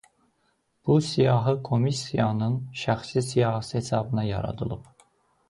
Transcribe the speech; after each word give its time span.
Bu 0.87 0.95
siyahı 1.07 1.53
komissiyanın 1.67 2.57
şəxsi 2.85 3.25
siyahısı 3.29 3.77
hesabına 3.83 4.27
yaradılıb. 4.31 4.91